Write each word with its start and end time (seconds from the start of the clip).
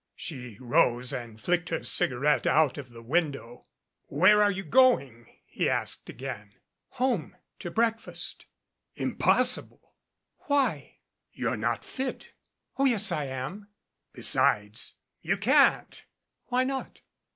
She 0.15 0.57
rose 0.59 1.13
and 1.13 1.39
flicked 1.39 1.69
her 1.69 1.83
cigarette 1.83 2.47
out 2.47 2.79
of 2.79 2.89
the 2.89 3.03
window. 3.03 3.65
"Where 4.07 4.41
are 4.41 4.49
you 4.49 4.63
going?" 4.63 5.27
he 5.45 5.69
asked 5.69 6.09
again. 6.09 6.55
"Home 6.93 7.35
to 7.59 7.69
breakfast." 7.69 8.47
"Impossible!" 8.95 9.93
"Why?" 10.47 10.97
"You're 11.31 11.55
not 11.55 11.85
fit" 11.85 12.29
"Oh, 12.79 12.85
yes, 12.85 13.11
I 13.11 13.25
am" 13.25 13.67
"Besides, 14.13 14.95
you 15.21 15.37
can't" 15.37 16.03
"Why 16.47 16.63
not?" 16.63 17.01